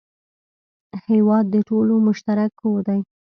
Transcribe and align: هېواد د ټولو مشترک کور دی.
هېواد 1.09 1.45
د 1.53 1.55
ټولو 1.69 1.93
مشترک 2.07 2.51
کور 2.61 2.79
دی. 2.87 2.99